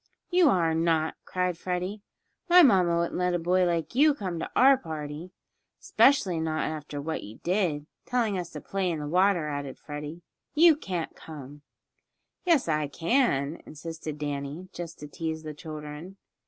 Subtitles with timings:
[0.31, 2.01] "You are not!" cried Freddie.
[2.49, 5.29] "My mamma wouldn't let a boy like you come to our party."
[5.77, 10.23] "'Specially not after what you did telling us to play in the water," added Freddie.
[10.55, 11.61] "You can't come!"
[12.47, 16.17] "Yes, I can," insisted Danny, just to tease the children.